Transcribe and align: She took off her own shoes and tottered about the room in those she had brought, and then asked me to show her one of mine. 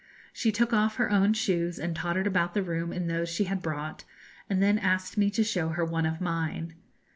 She 0.33 0.51
took 0.51 0.73
off 0.73 0.95
her 0.95 1.11
own 1.11 1.33
shoes 1.33 1.77
and 1.77 1.95
tottered 1.95 2.25
about 2.25 2.55
the 2.55 2.63
room 2.63 2.91
in 2.91 3.05
those 3.05 3.29
she 3.29 3.43
had 3.43 3.61
brought, 3.61 4.03
and 4.49 4.59
then 4.59 4.79
asked 4.79 5.15
me 5.15 5.29
to 5.29 5.43
show 5.43 5.69
her 5.69 5.85
one 5.85 6.07
of 6.07 6.19
mine. 6.19 6.73